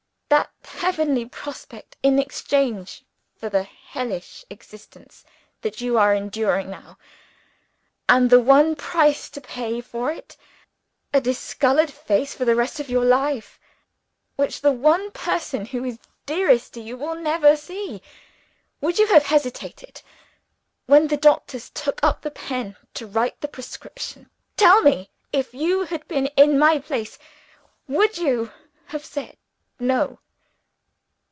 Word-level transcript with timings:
That 0.31 0.49
heavenly 0.95 1.25
prospect 1.27 1.97
in 2.01 2.17
exchange 2.17 3.03
for 3.35 3.49
the 3.49 3.63
hellish 3.63 4.43
existence 4.49 5.23
that 5.61 5.79
you 5.81 5.97
are 5.97 6.15
enduring 6.15 6.69
now. 6.71 6.97
And 8.09 8.29
the 8.29 8.39
one 8.39 8.75
price 8.77 9.29
to 9.31 9.41
pay 9.41 9.79
for 9.81 10.09
it, 10.11 10.37
a 11.13 11.19
discolored 11.21 11.91
face 11.91 12.33
for 12.33 12.45
the 12.45 12.55
rest 12.55 12.79
of 12.79 12.89
your 12.89 13.03
life 13.05 13.59
which 14.37 14.61
the 14.61 14.71
one 14.71 15.11
person 15.11 15.65
who 15.65 15.83
is 15.85 15.99
dearest 16.25 16.73
to 16.75 16.79
you 16.81 16.95
will 16.97 17.15
never 17.15 17.55
see? 17.57 18.01
Would 18.79 18.97
you 18.99 19.07
have 19.07 19.23
hesitated? 19.25 20.01
When 20.87 21.07
the 21.09 21.17
doctor 21.17 21.59
took 21.59 22.01
up 22.03 22.21
the 22.21 22.31
pen 22.31 22.75
to 22.95 23.05
write 23.05 23.39
the 23.41 23.47
prescription 23.49 24.29
tell 24.57 24.81
me, 24.81 25.09
if 25.33 25.53
you 25.53 25.83
had 25.83 26.07
been 26.07 26.27
in 26.37 26.57
my 26.57 26.79
place, 26.79 27.19
would 27.89 28.17
you 28.17 28.51
have 28.87 29.03
said, 29.05 29.35
No?" 29.79 30.17